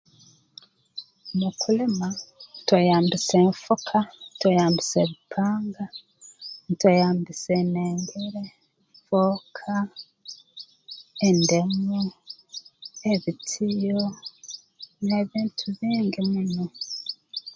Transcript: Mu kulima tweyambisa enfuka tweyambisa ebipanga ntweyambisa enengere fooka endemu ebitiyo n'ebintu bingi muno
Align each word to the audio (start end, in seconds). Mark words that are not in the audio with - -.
Mu 1.37 1.49
kulima 1.61 2.07
tweyambisa 2.67 3.35
enfuka 3.45 3.97
tweyambisa 4.39 4.97
ebipanga 5.05 5.85
ntweyambisa 6.69 7.49
enengere 7.61 8.43
fooka 9.05 9.75
endemu 11.29 11.99
ebitiyo 13.11 14.01
n'ebintu 15.05 15.65
bingi 15.79 16.21
muno 16.31 16.65